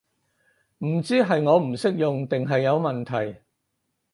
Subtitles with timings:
[0.79, 3.41] 唔知係我唔識用定係有問題